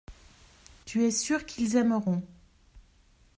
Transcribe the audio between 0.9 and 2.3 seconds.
es sûr qu’ils aimeront.